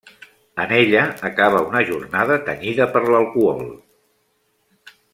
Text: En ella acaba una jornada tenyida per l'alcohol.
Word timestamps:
En 0.63 0.71
ella 0.77 1.03
acaba 1.29 1.61
una 1.73 1.83
jornada 1.91 2.39
tenyida 2.49 2.91
per 2.97 3.05
l'alcohol. 3.09 3.63